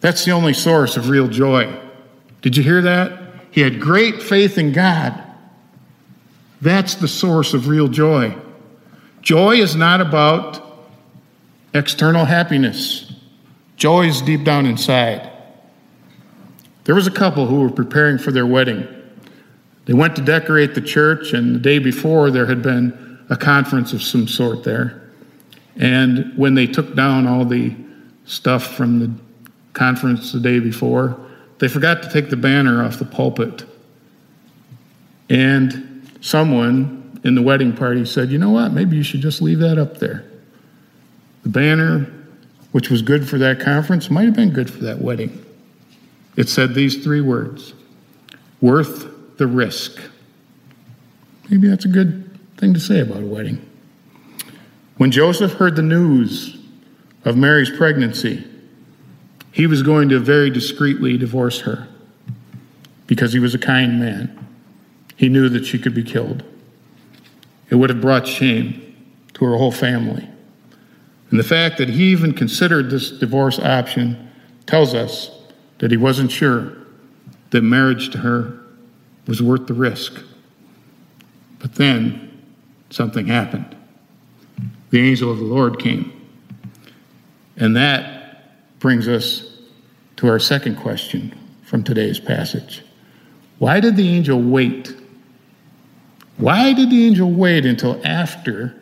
That's 0.00 0.24
the 0.24 0.32
only 0.32 0.52
source 0.52 0.96
of 0.96 1.08
real 1.08 1.28
joy. 1.28 1.74
Did 2.42 2.56
you 2.56 2.62
hear 2.62 2.82
that? 2.82 3.20
He 3.50 3.62
had 3.62 3.80
great 3.80 4.22
faith 4.22 4.58
in 4.58 4.72
God. 4.72 5.24
That's 6.60 6.96
the 6.96 7.08
source 7.08 7.54
of 7.54 7.68
real 7.68 7.88
joy. 7.88 8.36
Joy 9.22 9.56
is 9.56 9.74
not 9.74 10.00
about 10.00 10.64
external 11.74 12.24
happiness, 12.24 13.07
joy 13.78 14.06
is 14.06 14.20
deep 14.20 14.44
down 14.44 14.66
inside. 14.66 15.30
There 16.84 16.94
was 16.94 17.06
a 17.06 17.12
couple 17.12 17.46
who 17.46 17.60
were 17.60 17.70
preparing 17.70 18.18
for 18.18 18.32
their 18.32 18.46
wedding. 18.46 18.86
They 19.86 19.94
went 19.94 20.16
to 20.16 20.22
decorate 20.22 20.74
the 20.74 20.82
church, 20.82 21.32
and 21.32 21.54
the 21.54 21.58
day 21.58 21.78
before 21.78 22.30
there 22.30 22.44
had 22.44 22.62
been 22.62 23.24
a 23.30 23.36
conference 23.36 23.92
of 23.92 24.02
some 24.02 24.28
sort 24.28 24.64
there. 24.64 25.10
And 25.76 26.36
when 26.36 26.54
they 26.54 26.66
took 26.66 26.94
down 26.94 27.26
all 27.26 27.44
the 27.44 27.74
stuff 28.24 28.74
from 28.74 28.98
the 28.98 29.10
conference 29.72 30.32
the 30.32 30.40
day 30.40 30.58
before, 30.58 31.18
they 31.58 31.68
forgot 31.68 32.02
to 32.02 32.10
take 32.10 32.30
the 32.30 32.36
banner 32.36 32.84
off 32.84 32.98
the 32.98 33.04
pulpit. 33.04 33.64
And 35.30 36.10
someone 36.20 37.20
in 37.24 37.34
the 37.34 37.42
wedding 37.42 37.74
party 37.74 38.04
said, 38.04 38.30
You 38.30 38.38
know 38.38 38.50
what? 38.50 38.72
Maybe 38.72 38.96
you 38.96 39.02
should 39.02 39.20
just 39.20 39.40
leave 39.40 39.60
that 39.60 39.78
up 39.78 39.98
there. 39.98 40.24
The 41.42 41.50
banner, 41.50 42.12
which 42.78 42.90
was 42.90 43.02
good 43.02 43.28
for 43.28 43.38
that 43.38 43.58
conference, 43.58 44.08
might 44.08 44.26
have 44.26 44.36
been 44.36 44.52
good 44.52 44.70
for 44.70 44.84
that 44.84 45.00
wedding. 45.00 45.44
It 46.36 46.48
said 46.48 46.74
these 46.74 47.02
three 47.02 47.20
words 47.20 47.74
worth 48.60 49.36
the 49.36 49.48
risk. 49.48 50.00
Maybe 51.50 51.66
that's 51.66 51.86
a 51.86 51.88
good 51.88 52.38
thing 52.56 52.74
to 52.74 52.78
say 52.78 53.00
about 53.00 53.24
a 53.24 53.26
wedding. 53.26 53.68
When 54.96 55.10
Joseph 55.10 55.54
heard 55.54 55.74
the 55.74 55.82
news 55.82 56.56
of 57.24 57.36
Mary's 57.36 57.76
pregnancy, 57.76 58.46
he 59.50 59.66
was 59.66 59.82
going 59.82 60.08
to 60.10 60.20
very 60.20 60.48
discreetly 60.48 61.18
divorce 61.18 61.62
her 61.62 61.88
because 63.08 63.32
he 63.32 63.40
was 63.40 63.56
a 63.56 63.58
kind 63.58 63.98
man. 63.98 64.46
He 65.16 65.28
knew 65.28 65.48
that 65.48 65.66
she 65.66 65.80
could 65.80 65.94
be 65.94 66.04
killed. 66.04 66.44
It 67.70 67.74
would 67.74 67.90
have 67.90 68.00
brought 68.00 68.28
shame 68.28 68.96
to 69.34 69.44
her 69.46 69.56
whole 69.56 69.72
family. 69.72 70.28
And 71.30 71.38
the 71.38 71.44
fact 71.44 71.78
that 71.78 71.88
he 71.88 72.04
even 72.04 72.32
considered 72.32 72.90
this 72.90 73.10
divorce 73.10 73.58
option 73.58 74.30
tells 74.66 74.94
us 74.94 75.30
that 75.78 75.90
he 75.90 75.96
wasn't 75.96 76.30
sure 76.30 76.76
that 77.50 77.62
marriage 77.62 78.10
to 78.10 78.18
her 78.18 78.60
was 79.26 79.42
worth 79.42 79.66
the 79.66 79.74
risk. 79.74 80.22
But 81.58 81.74
then 81.74 82.42
something 82.90 83.26
happened. 83.26 83.76
The 84.90 85.00
angel 85.00 85.30
of 85.30 85.38
the 85.38 85.44
Lord 85.44 85.78
came. 85.78 86.12
And 87.56 87.76
that 87.76 88.78
brings 88.78 89.08
us 89.08 89.58
to 90.16 90.28
our 90.28 90.38
second 90.38 90.76
question 90.76 91.36
from 91.62 91.84
today's 91.84 92.18
passage. 92.18 92.82
Why 93.58 93.80
did 93.80 93.96
the 93.96 94.08
angel 94.08 94.40
wait? 94.40 94.94
Why 96.38 96.72
did 96.72 96.90
the 96.90 97.06
angel 97.06 97.30
wait 97.30 97.66
until 97.66 98.00
after 98.06 98.74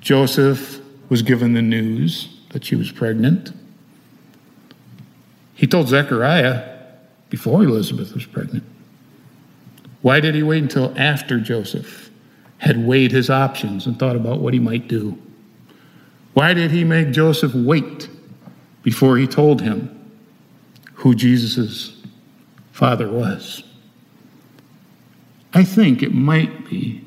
Joseph 0.00 0.79
was 1.10 1.20
given 1.20 1.52
the 1.52 1.60
news 1.60 2.28
that 2.50 2.64
she 2.64 2.74
was 2.74 2.90
pregnant? 2.90 3.52
He 5.54 5.66
told 5.66 5.88
Zechariah 5.88 6.78
before 7.28 7.62
Elizabeth 7.62 8.14
was 8.14 8.24
pregnant. 8.24 8.64
Why 10.00 10.20
did 10.20 10.34
he 10.34 10.42
wait 10.42 10.62
until 10.62 10.98
after 10.98 11.38
Joseph 11.38 12.08
had 12.56 12.86
weighed 12.86 13.12
his 13.12 13.28
options 13.28 13.86
and 13.86 13.98
thought 13.98 14.16
about 14.16 14.40
what 14.40 14.54
he 14.54 14.60
might 14.60 14.88
do? 14.88 15.18
Why 16.32 16.54
did 16.54 16.70
he 16.70 16.84
make 16.84 17.10
Joseph 17.10 17.54
wait 17.54 18.08
before 18.82 19.18
he 19.18 19.26
told 19.26 19.60
him 19.60 19.96
who 20.94 21.14
Jesus' 21.14 21.96
father 22.72 23.10
was. 23.10 23.62
I 25.52 25.64
think 25.64 26.02
it 26.02 26.14
might 26.14 26.68
be, 26.68 27.04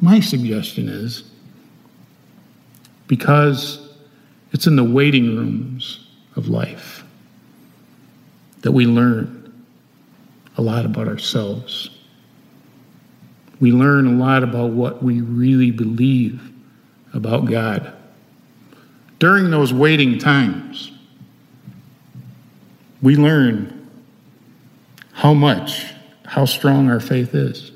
my 0.00 0.20
suggestion 0.20 0.88
is, 0.88 1.24
because 3.06 3.88
it's 4.52 4.66
in 4.66 4.76
the 4.76 4.84
waiting 4.84 5.36
rooms 5.36 6.06
of 6.34 6.48
life 6.48 7.04
that 8.62 8.72
we 8.72 8.86
learn 8.86 9.52
a 10.56 10.62
lot 10.62 10.84
about 10.84 11.08
ourselves. 11.08 11.90
We 13.60 13.72
learn 13.72 14.06
a 14.06 14.12
lot 14.12 14.42
about 14.42 14.70
what 14.70 15.02
we 15.02 15.20
really 15.20 15.70
believe 15.70 16.50
about 17.14 17.46
God. 17.46 17.92
During 19.18 19.50
those 19.50 19.72
waiting 19.72 20.18
times, 20.18 20.92
we 23.00 23.16
learn 23.16 23.88
how 25.12 25.32
much, 25.32 25.86
how 26.24 26.44
strong 26.44 26.90
our 26.90 27.00
faith 27.00 27.34
is. 27.34 27.72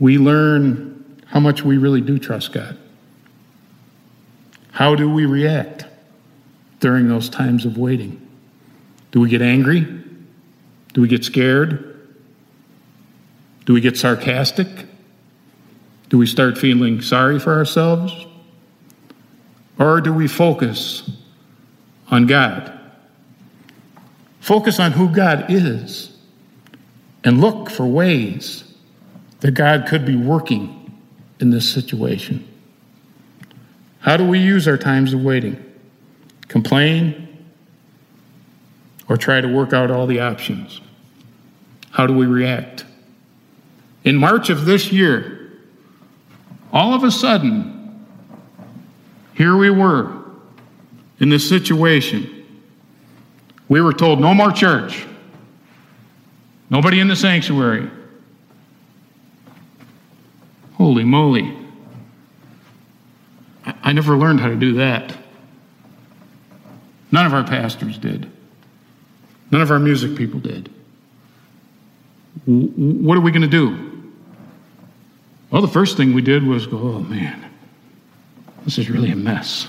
We 0.00 0.18
learn 0.18 1.22
how 1.26 1.40
much 1.40 1.62
we 1.62 1.78
really 1.78 2.00
do 2.00 2.18
trust 2.18 2.52
God. 2.52 2.76
How 4.80 4.94
do 4.94 5.10
we 5.10 5.26
react 5.26 5.84
during 6.78 7.06
those 7.06 7.28
times 7.28 7.66
of 7.66 7.76
waiting? 7.76 8.26
Do 9.10 9.20
we 9.20 9.28
get 9.28 9.42
angry? 9.42 9.80
Do 10.94 11.02
we 11.02 11.06
get 11.06 11.22
scared? 11.22 12.08
Do 13.66 13.74
we 13.74 13.82
get 13.82 13.98
sarcastic? 13.98 14.66
Do 16.08 16.16
we 16.16 16.26
start 16.26 16.56
feeling 16.56 17.02
sorry 17.02 17.38
for 17.38 17.52
ourselves? 17.52 18.24
Or 19.78 20.00
do 20.00 20.14
we 20.14 20.26
focus 20.26 21.10
on 22.10 22.26
God? 22.26 22.72
Focus 24.40 24.80
on 24.80 24.92
who 24.92 25.10
God 25.10 25.44
is 25.50 26.16
and 27.22 27.38
look 27.38 27.68
for 27.68 27.86
ways 27.86 28.64
that 29.40 29.52
God 29.52 29.86
could 29.86 30.06
be 30.06 30.16
working 30.16 30.98
in 31.38 31.50
this 31.50 31.70
situation. 31.70 32.49
How 34.00 34.16
do 34.16 34.26
we 34.26 34.38
use 34.38 34.66
our 34.66 34.76
times 34.76 35.12
of 35.12 35.22
waiting? 35.22 35.62
Complain 36.48 37.28
or 39.08 39.16
try 39.16 39.40
to 39.40 39.48
work 39.48 39.72
out 39.72 39.90
all 39.90 40.06
the 40.06 40.20
options? 40.20 40.80
How 41.90 42.06
do 42.06 42.14
we 42.14 42.26
react? 42.26 42.84
In 44.04 44.16
March 44.16 44.50
of 44.50 44.64
this 44.64 44.92
year, 44.92 45.52
all 46.72 46.94
of 46.94 47.04
a 47.04 47.10
sudden, 47.10 48.06
here 49.34 49.56
we 49.56 49.70
were 49.70 50.24
in 51.18 51.28
this 51.28 51.48
situation 51.48 52.40
we 53.70 53.80
were 53.80 53.92
told 53.92 54.20
no 54.20 54.34
more 54.34 54.50
church, 54.50 55.06
nobody 56.68 56.98
in 56.98 57.06
the 57.06 57.14
sanctuary. 57.14 57.88
Holy 60.74 61.04
moly. 61.04 61.56
I, 63.64 63.92
never 63.92 64.16
learned 64.16 64.40
how 64.40 64.48
to 64.48 64.56
do 64.56 64.74
that. 64.74 65.16
None 67.12 67.26
of 67.26 67.34
our 67.34 67.44
pastors 67.44 67.98
did. 67.98 68.30
None 69.50 69.60
of 69.60 69.70
our 69.70 69.78
music 69.78 70.16
people 70.16 70.40
did. 70.40 70.72
What 72.46 73.18
are 73.18 73.20
we 73.20 73.30
going 73.30 73.42
to 73.42 73.48
do? 73.48 74.12
Well, 75.50 75.62
the 75.62 75.68
first 75.68 75.96
thing 75.96 76.14
we 76.14 76.22
did 76.22 76.46
was 76.46 76.66
go, 76.66 76.78
oh 76.78 77.00
man, 77.00 77.50
this 78.64 78.78
is 78.78 78.88
really 78.88 79.10
a 79.10 79.16
mess. 79.16 79.66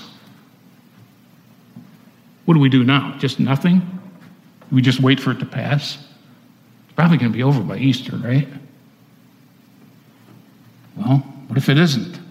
What 2.44 2.54
do 2.54 2.60
we 2.60 2.68
do 2.68 2.84
now? 2.84 3.16
Just 3.18 3.40
nothing? 3.40 3.82
We 4.70 4.80
just 4.80 5.00
wait 5.00 5.20
for 5.20 5.32
it 5.32 5.38
to 5.40 5.46
pass? 5.46 5.96
It's 5.96 6.94
probably 6.94 7.18
going 7.18 7.32
to 7.32 7.36
be 7.36 7.42
over 7.42 7.60
by 7.60 7.78
Easter, 7.78 8.16
right? 8.16 8.48
Well, 10.96 11.18
what 11.48 11.58
if 11.58 11.68
it 11.68 11.78
isn't? 11.78 12.21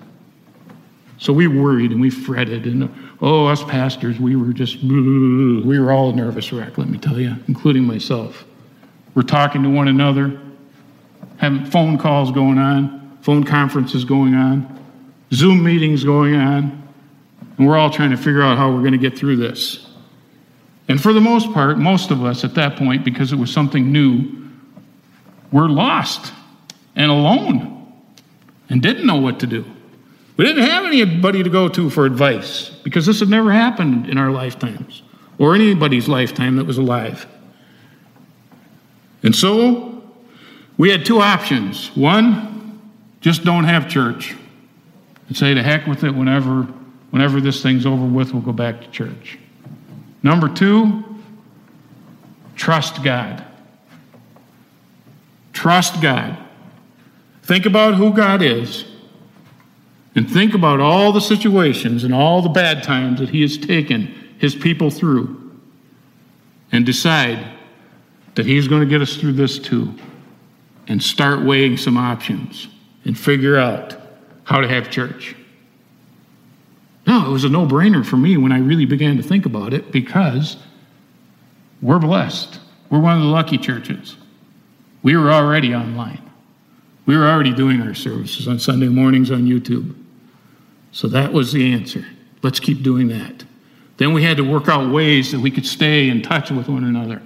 So 1.22 1.32
we 1.32 1.46
worried 1.46 1.92
and 1.92 2.02
we 2.02 2.10
fretted, 2.10 2.66
and 2.66 2.90
oh, 3.22 3.46
us 3.46 3.64
pastors, 3.64 4.20
we 4.20 4.36
were 4.36 4.54
just, 4.54 4.82
we 4.82 5.80
were 5.80 5.92
all 5.92 6.10
a 6.10 6.16
nervous 6.16 6.52
wreck, 6.52 6.80
let 6.80 6.90
me 6.90 6.98
tell 6.98 7.20
you, 7.20 7.36
including 7.48 7.84
myself. 7.84 8.44
We're 9.14 9.22
talking 9.22 9.62
to 9.62 9.70
one 9.70 9.88
another, 9.88 10.42
having 11.38 11.64
phone 11.66 12.00
calls 12.00 12.32
going 12.32 12.58
on, 12.58 13.20
phone 13.22 13.44
conferences 13.44 14.04
going 14.04 14.34
on, 14.34 14.84
Zoom 15.32 15.64
meetings 15.64 16.04
going 16.04 16.34
on, 16.34 16.92
and 17.60 17.68
we're 17.68 17.78
all 17.78 17.92
trying 17.92 18.10
to 18.10 18.18
figure 18.18 18.42
out 18.42 18.58
how 18.58 18.72
we're 18.72 18.80
going 18.80 18.94
to 18.94 18.98
get 18.98 19.16
through 19.16 19.36
this. 19.36 19.88
And 20.88 21.00
for 21.00 21.14
the 21.14 21.22
most 21.22 21.54
part, 21.54 21.78
most 21.78 22.10
of 22.10 22.26
us 22.26 22.44
at 22.44 22.56
that 22.56 22.78
point, 22.78 23.06
because 23.06 23.32
it 23.32 23.36
was 23.36 23.54
something 23.54 23.92
new, 23.92 24.50
were 25.52 25.70
lost 25.70 26.34
and 26.96 27.12
alone 27.12 27.94
and 28.70 28.82
didn't 28.82 29.06
know 29.06 29.18
what 29.18 29.40
to 29.42 29.46
do. 29.46 29.71
We 30.42 30.48
didn't 30.48 30.64
have 30.64 30.86
anybody 30.86 31.44
to 31.44 31.52
go 31.52 31.70
to 31.70 31.92
for 31.92 32.08
advice 32.08 32.72
because 32.84 33.06
this 33.06 33.20
had 33.20 33.30
never 33.30 33.52
happened 33.52 34.10
in 34.10 34.18
our 34.18 34.32
lifetimes 34.32 35.04
or 35.38 35.54
anybody's 35.54 36.08
lifetime 36.08 36.56
that 36.56 36.66
was 36.66 36.80
alive. 36.80 37.28
And 39.22 39.36
so 39.36 40.02
we 40.80 40.90
had 40.90 41.06
two 41.06 41.22
options. 41.22 41.96
One, 41.96 42.82
just 43.20 43.44
don't 43.44 43.66
have 43.66 43.88
church 43.88 44.36
and 45.28 45.38
say 45.38 45.54
to 45.54 45.62
heck 45.62 45.86
with 45.86 46.04
it 46.04 46.16
whenever 46.16 46.64
whenever 47.12 47.40
this 47.40 47.62
thing's 47.62 47.86
over 47.86 48.04
with, 48.04 48.34
we'll 48.34 48.42
go 48.42 48.52
back 48.52 48.82
to 48.82 48.90
church. 48.90 49.38
Number 50.24 50.50
two, 50.50 51.04
trust 52.56 53.04
God. 53.04 53.46
Trust 55.54 56.02
God. 56.02 56.36
Think 57.44 57.68
about 57.68 57.94
who 57.94 58.12
God 58.12 58.42
is 58.42 58.86
and 60.16 60.30
think 60.30 60.54
about 60.54 60.80
all 60.80 61.12
the 61.12 61.22
situations 61.22 62.04
and 62.04 62.14
all 62.14 62.42
the 62.42 62.50
bad 62.50 62.84
times 62.84 63.20
that 63.20 63.30
He 63.30 63.42
has 63.42 63.58
taken 63.58 64.14
His 64.38 64.56
people 64.56 64.90
through 64.90 65.60
and 66.72 66.86
decide 66.86 67.46
that 68.36 68.46
He's 68.46 68.68
going 68.68 68.82
to 68.82 68.88
get 68.88 69.02
us 69.02 69.16
through 69.16 69.34
this 69.34 69.60
too 69.60 69.94
and 70.88 71.02
start 71.02 71.42
weighing 71.42 71.78
some 71.78 71.98
options 71.98 72.68
and 73.06 73.18
figure 73.18 73.58
out 73.58 73.96
how 74.44 74.60
to 74.60 74.68
have 74.68 74.90
church. 74.90 75.36
No, 77.08 77.26
it 77.26 77.32
was 77.32 77.44
a 77.44 77.50
no 77.50 77.66
brainer 77.66 78.06
for 78.06 78.18
me 78.18 78.38
when 78.38 78.52
I 78.52 78.60
really 78.60 78.86
began 78.86 79.18
to 79.18 79.24
think 79.24 79.46
about 79.46 79.74
it 79.74 79.92
because 79.92 80.58
we're 81.82 82.00
blessed. 82.00 82.60
We're 82.90 83.00
one 83.00 83.18
of 83.18 83.24
the 83.24 83.30
lucky 83.30 83.58
churches. 83.58 84.18
We 85.02 85.16
were 85.16 85.32
already 85.32 85.74
online. 85.74 86.22
We 87.06 87.18
were 87.18 87.28
already 87.28 87.54
doing 87.54 87.82
our 87.82 87.96
services 87.96 88.48
on 88.48 88.60
Sunday 88.60 88.88
mornings 88.88 89.32
on 89.32 89.46
YouTube. 89.46 89.96
So 90.92 91.08
that 91.08 91.32
was 91.32 91.54
the 91.54 91.74
answer. 91.74 92.06
Let's 92.44 92.60
keep 92.60 92.84
doing 92.84 93.08
that. 93.10 93.44
Then 93.98 94.14
we 94.14 94.24
had 94.24 94.38
to 94.38 94.44
work 94.44 94.68
out 94.68 94.92
ways 94.92 95.32
that 95.32 95.40
we 95.40 95.52
could 95.52 95.66
stay 95.66 96.10
in 96.10 96.22
touch 96.22 96.52
with 96.52 96.68
one 96.68 96.84
another. 96.84 97.22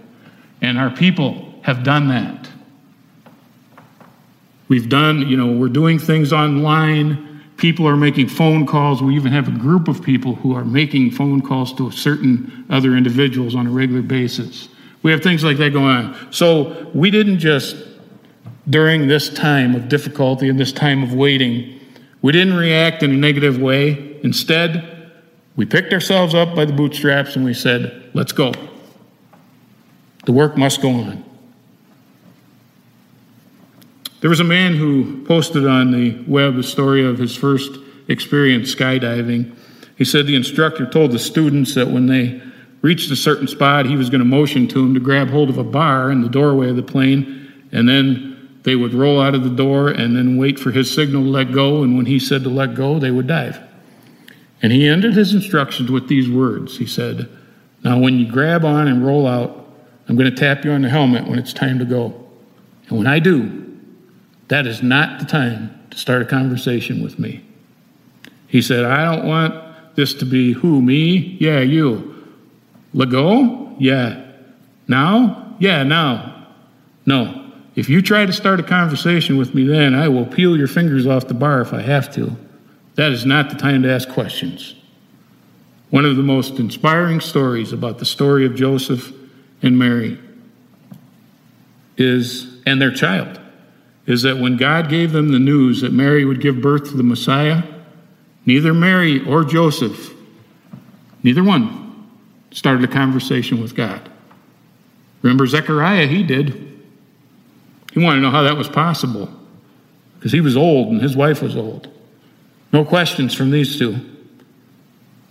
And 0.62 0.78
our 0.78 0.90
people 0.90 1.54
have 1.64 1.84
done 1.84 2.10
that. 2.10 2.50
We've 4.68 4.90
done, 4.90 5.28
you 5.28 5.38
know, 5.38 5.58
we're 5.58 5.70
doing 5.70 6.00
things 6.00 6.34
online. 6.34 7.42
People 7.58 7.88
are 7.88 7.96
making 7.96 8.28
phone 8.28 8.66
calls. 8.66 9.02
We 9.02 9.16
even 9.16 9.32
have 9.32 9.48
a 9.48 9.58
group 9.58 9.88
of 9.88 10.02
people 10.02 10.36
who 10.36 10.56
are 10.56 10.66
making 10.66 11.12
phone 11.12 11.42
calls 11.42 11.74
to 11.76 11.92
certain 11.92 12.66
other 12.70 12.96
individuals 12.96 13.56
on 13.56 13.68
a 13.68 13.70
regular 13.70 14.02
basis. 14.02 14.68
We 15.04 15.12
have 15.12 15.22
things 15.22 15.44
like 15.44 15.58
that 15.58 15.72
going 15.72 15.86
on. 15.86 16.34
So 16.34 16.90
we 16.94 17.12
didn't 17.12 17.40
just, 17.40 17.78
during 18.70 19.08
this 19.08 19.30
time 19.30 19.76
of 19.76 19.88
difficulty 19.88 20.50
and 20.50 20.60
this 20.60 20.72
time 20.72 21.04
of 21.04 21.14
waiting, 21.14 21.80
we 22.26 22.32
didn't 22.32 22.56
react 22.56 23.04
in 23.04 23.12
a 23.12 23.16
negative 23.16 23.60
way. 23.60 24.20
Instead, 24.24 25.12
we 25.56 25.64
picked 25.64 25.94
ourselves 25.94 26.34
up 26.34 26.56
by 26.56 26.66
the 26.66 26.74
bootstraps 26.74 27.36
and 27.36 27.46
we 27.46 27.54
said, 27.54 28.10
let's 28.16 28.32
go. 28.32 28.52
The 30.26 30.32
work 30.32 30.58
must 30.58 30.82
go 30.82 30.90
on. 30.90 31.24
There 34.22 34.30
was 34.32 34.40
a 34.40 34.44
man 34.44 34.74
who 34.74 35.24
posted 35.26 35.68
on 35.68 35.92
the 35.92 36.20
web 36.28 36.58
a 36.58 36.64
story 36.64 37.06
of 37.06 37.20
his 37.20 37.36
first 37.36 37.78
experience 38.08 38.74
skydiving. 38.74 39.56
He 39.96 40.04
said 40.04 40.26
the 40.26 40.36
instructor 40.36 40.88
told 40.88 41.12
the 41.12 41.20
students 41.20 41.76
that 41.76 41.92
when 41.92 42.08
they 42.08 42.42
reached 42.82 43.12
a 43.12 43.16
certain 43.16 43.48
spot, 43.48 43.86
he 43.86 43.96
was 43.96 44.10
going 44.10 44.18
to 44.18 44.26
motion 44.26 44.68
to 44.70 44.82
them 44.82 44.96
to 44.96 45.00
grab 45.00 45.30
hold 45.30 45.52
of 45.52 45.60
a 45.60 45.64
bar 45.64 46.10
in 46.10 46.22
the 46.22 46.30
doorway 46.30 46.72
of 46.72 46.76
the 46.76 46.82
plane, 46.82 47.54
and 47.72 47.88
then 47.88 48.35
they 48.66 48.76
would 48.76 48.96
roll 48.96 49.22
out 49.22 49.36
of 49.36 49.44
the 49.44 49.50
door 49.50 49.90
and 49.90 50.18
then 50.18 50.38
wait 50.38 50.60
for 50.60 50.72
his 50.72 50.92
signal 50.92 51.22
to 51.22 51.30
let 51.30 51.52
go. 51.52 51.84
And 51.84 51.96
when 51.96 52.08
he 52.08 52.18
said 52.18 52.44
to 52.44 52.50
let 52.50 52.74
go, 52.74 52.98
they 52.98 53.12
would 53.12 53.28
dive. 53.28 53.60
And 54.62 54.74
he 54.74 54.88
ended 54.88 55.14
his 55.14 55.36
instructions 55.36 55.92
with 55.92 56.08
these 56.08 56.28
words 56.28 56.78
He 56.78 56.88
said, 56.88 57.30
Now, 57.84 58.00
when 58.00 58.18
you 58.18 58.30
grab 58.30 58.66
on 58.66 58.88
and 58.88 59.06
roll 59.06 59.28
out, 59.28 59.70
I'm 60.10 60.16
going 60.16 60.30
to 60.30 60.36
tap 60.36 60.66
you 60.66 60.72
on 60.72 60.82
the 60.82 60.90
helmet 60.90 61.28
when 61.28 61.38
it's 61.38 61.54
time 61.54 61.78
to 61.78 61.86
go. 61.86 62.28
And 62.90 62.98
when 62.98 63.06
I 63.06 63.20
do, 63.20 63.78
that 64.48 64.66
is 64.66 64.82
not 64.82 65.20
the 65.20 65.26
time 65.26 65.88
to 65.92 65.98
start 65.98 66.24
a 66.24 66.26
conversation 66.26 67.04
with 67.04 67.20
me. 67.20 67.46
He 68.48 68.64
said, 68.64 68.84
I 68.84 69.16
don't 69.16 69.28
want 69.28 69.96
this 69.96 70.16
to 70.16 70.26
be 70.26 70.54
who, 70.54 70.82
me? 70.82 71.38
Yeah, 71.40 71.60
you. 71.60 72.14
Let 72.96 73.12
go? 73.12 73.76
Yeah. 73.78 74.26
Now? 74.88 75.56
Yeah, 75.60 75.84
now. 75.84 76.48
No. 77.06 77.45
If 77.76 77.90
you 77.90 78.02
try 78.02 78.26
to 78.26 78.32
start 78.32 78.60
a 78.60 78.64
conversation 78.64 79.38
with 79.38 79.54
me 79.54 79.66
then, 79.66 79.94
I 79.94 80.08
will 80.08 80.26
peel 80.26 80.58
your 80.58 80.68
fingers 80.68 81.06
off 81.06 81.28
the 81.28 81.34
bar 81.34 81.62
if 81.62 81.74
I 81.74 81.82
have 81.82 82.14
to. 82.16 82.36
That 82.96 83.12
is 83.12 83.26
not 83.26 83.50
the 83.50 83.58
time 83.58 83.84
to 83.84 83.92
ask 83.92 84.08
questions. 84.08 84.76
One 85.90 86.06
of 86.06 86.16
the 86.16 86.24
most 86.24 86.58
inspiring 86.58 87.20
stories 87.20 87.74
about 87.74 88.00
the 88.00 88.06
story 88.06 88.46
of 88.46 88.56
Joseph 88.56 89.14
and 89.62 89.78
Mary 89.78 90.18
is, 91.98 92.62
and 92.66 92.82
their 92.82 92.92
child, 92.92 93.40
is 94.06 94.22
that 94.22 94.38
when 94.38 94.56
God 94.56 94.90
gave 94.90 95.12
them 95.12 95.32
the 95.32 95.40
news 95.40 95.82
that 95.82 95.92
Mary 95.92 96.24
would 96.24 96.42
give 96.42 96.62
birth 96.62 96.90
to 96.90 96.98
the 96.98 97.04
Messiah, 97.04 97.64
neither 98.46 98.74
Mary 98.74 99.26
or 99.26 99.44
Joseph, 99.44 100.14
neither 101.24 101.44
one, 101.44 102.08
started 102.52 102.84
a 102.84 102.92
conversation 102.92 103.62
with 103.62 103.76
God. 103.76 104.10
Remember 105.22 105.46
Zechariah, 105.46 106.08
he 106.08 106.24
did. 106.24 106.75
He 107.96 108.04
wanted 108.04 108.18
to 108.18 108.22
know 108.24 108.32
how 108.32 108.44
that 108.44 108.58
was 108.58 108.68
possible 108.68 109.32
because 110.20 110.34
he 110.34 110.42
was 110.42 110.58
old 110.58 110.90
and 110.90 111.02
his 111.02 111.16
wife 111.16 111.42
was 111.42 111.56
old. 111.56 111.88
No 112.74 112.84
questions 112.84 113.34
from 113.34 113.52
these 113.52 113.80
two. 113.80 113.96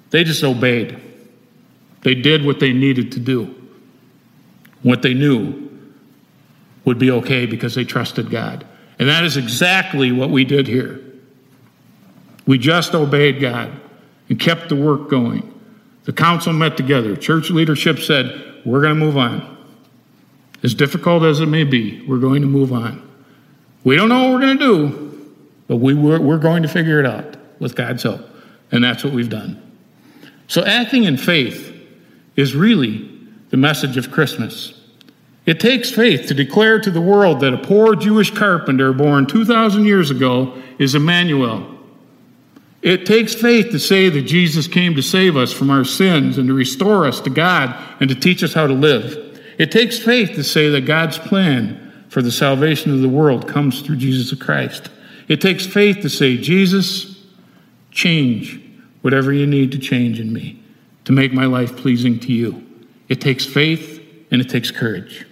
They 0.09 0.25
just 0.25 0.43
obeyed. 0.43 0.99
They 2.01 2.15
did 2.15 2.43
what 2.43 2.61
they 2.61 2.73
needed 2.73 3.13
to 3.13 3.21
do, 3.21 3.55
what 4.83 5.03
they 5.03 5.13
knew 5.13 5.71
would 6.87 6.99
be 6.99 7.11
okay 7.11 7.45
because 7.45 7.75
they 7.75 7.85
trusted 7.85 8.31
God. 8.31 8.67
And 8.99 9.11
that 9.11 9.25
is 9.25 9.37
exactly 9.37 10.11
what 10.11 10.31
we 10.31 10.45
did 10.45 10.67
here. 10.67 11.03
We 12.47 12.57
just 12.57 12.95
obeyed 12.95 13.41
God 13.41 13.79
and 14.31 14.41
kept 14.41 14.71
the 14.71 14.77
work 14.77 15.11
going. 15.11 15.51
The 16.05 16.13
council 16.15 16.55
met 16.55 16.79
together. 16.79 17.15
Church 17.15 17.51
leadership 17.51 17.99
said, 17.99 18.63
We're 18.65 18.81
going 18.81 18.95
to 18.95 19.01
move 19.01 19.19
on. 19.19 19.54
As 20.65 20.75
difficult 20.75 21.23
as 21.25 21.41
it 21.41 21.47
may 21.47 21.65
be, 21.65 22.03
we're 22.07 22.19
going 22.19 22.41
to 22.41 22.49
move 22.49 22.73
on. 22.73 23.07
We 23.85 23.97
don't 23.97 24.09
know 24.09 24.25
what 24.25 24.33
we're 24.33 24.41
going 24.41 24.59
to 24.59 24.65
do, 24.65 25.35
but 25.69 25.77
we, 25.77 25.93
we're, 25.93 26.19
we're 26.19 26.39
going 26.39 26.63
to 26.63 26.69
figure 26.69 26.99
it 26.99 27.05
out 27.05 27.37
with 27.61 27.77
God's 27.77 28.03
help. 28.03 28.23
And 28.73 28.83
that's 28.83 29.05
what 29.05 29.13
we've 29.13 29.29
done. 29.29 29.61
So, 30.49 30.65
acting 30.65 31.05
in 31.05 31.19
faith 31.19 31.71
is 32.35 32.57
really 32.57 33.11
the 33.51 33.59
message 33.59 33.99
of 33.99 34.11
Christmas. 34.11 34.81
It 35.45 35.61
takes 35.61 35.91
faith 35.91 36.29
to 36.29 36.35
declare 36.35 36.81
to 36.81 36.91
the 36.91 37.01
world 37.01 37.41
that 37.41 37.53
a 37.53 37.59
poor 37.59 37.95
Jewish 37.95 38.31
carpenter 38.31 38.95
born 38.95 39.27
2,000 39.27 39.85
years 39.85 40.11
ago 40.11 40.57
is 40.79 40.95
Emmanuel. 40.95 41.79
It 42.81 43.05
takes 43.05 43.35
faith 43.35 43.71
to 43.73 43.79
say 43.79 44.09
that 44.09 44.23
Jesus 44.23 44.67
came 44.67 44.95
to 44.95 45.03
save 45.03 45.37
us 45.37 45.53
from 45.53 45.69
our 45.71 45.85
sins 45.85 46.39
and 46.39 46.49
to 46.49 46.55
restore 46.55 47.07
us 47.07 47.21
to 47.21 47.31
God 47.31 47.77
and 48.01 48.09
to 48.09 48.15
teach 48.15 48.43
us 48.43 48.55
how 48.55 48.67
to 48.67 48.73
live. 48.73 49.24
It 49.59 49.71
takes 49.71 49.99
faith 49.99 50.35
to 50.35 50.45
say 50.45 50.69
that 50.71 50.83
God's 50.83 51.19
plan 51.19 52.07
for 52.09 52.23
the 52.23 52.33
salvation 52.33 52.93
of 52.93 53.01
the 53.01 53.09
world 53.09 53.49
comes 53.49 53.81
through 53.81 53.97
Jesus 53.97 54.37
Christ. 54.41 54.89
It 55.29 55.41
takes 55.41 55.67
faith 55.67 56.01
to 56.03 56.09
say, 56.09 56.37
Jesus, 56.37 57.25
change 57.91 58.61
whatever 59.03 59.33
you 59.33 59.47
need 59.47 59.73
to 59.73 59.79
change 59.79 60.21
in 60.21 60.33
me 60.33 60.63
to 61.05 61.13
make 61.13 61.33
my 61.33 61.47
life 61.47 61.77
pleasing 61.77 62.19
to 62.21 62.33
you. 62.33 62.65
It 63.09 63.21
takes 63.21 63.45
faith 63.45 64.01
and 64.31 64.41
it 64.41 64.49
takes 64.49 64.71
courage. 64.71 65.27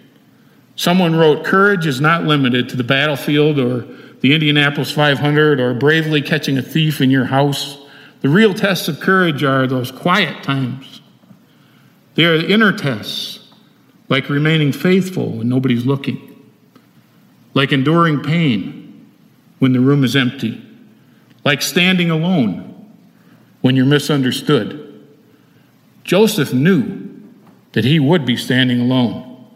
Someone 0.76 1.16
wrote, 1.16 1.44
Courage 1.44 1.86
is 1.86 2.00
not 2.00 2.24
limited 2.24 2.68
to 2.70 2.76
the 2.76 2.84
battlefield 2.84 3.58
or 3.58 3.86
the 4.20 4.34
Indianapolis 4.34 4.90
500 4.90 5.60
or 5.60 5.74
bravely 5.74 6.22
catching 6.22 6.58
a 6.58 6.62
thief 6.62 7.00
in 7.00 7.10
your 7.10 7.24
house. 7.24 7.78
The 8.20 8.28
real 8.28 8.54
tests 8.54 8.88
of 8.88 9.00
courage 9.00 9.42
are 9.42 9.66
those 9.66 9.90
quiet 9.90 10.42
times. 10.42 11.00
They 12.14 12.24
are 12.24 12.38
the 12.38 12.48
inner 12.48 12.72
tests, 12.72 13.41
like 14.12 14.28
remaining 14.28 14.72
faithful 14.72 15.30
when 15.30 15.48
nobody's 15.48 15.86
looking, 15.86 16.20
like 17.54 17.72
enduring 17.72 18.20
pain 18.20 19.08
when 19.58 19.72
the 19.72 19.80
room 19.80 20.04
is 20.04 20.14
empty, 20.14 20.60
like 21.46 21.62
standing 21.62 22.10
alone 22.10 22.92
when 23.62 23.74
you're 23.74 23.86
misunderstood. 23.86 25.02
Joseph 26.04 26.52
knew 26.52 27.22
that 27.72 27.86
he 27.86 27.98
would 27.98 28.26
be 28.26 28.36
standing 28.36 28.82
alone. 28.82 29.46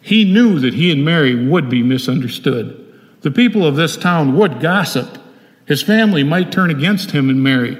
He 0.00 0.24
knew 0.24 0.58
that 0.58 0.72
he 0.72 0.90
and 0.90 1.04
Mary 1.04 1.46
would 1.46 1.68
be 1.68 1.82
misunderstood. 1.82 2.82
The 3.20 3.30
people 3.30 3.66
of 3.66 3.76
this 3.76 3.98
town 3.98 4.38
would 4.38 4.58
gossip. 4.58 5.18
His 5.66 5.82
family 5.82 6.24
might 6.24 6.50
turn 6.50 6.70
against 6.70 7.10
him 7.10 7.28
and 7.28 7.42
Mary. 7.42 7.78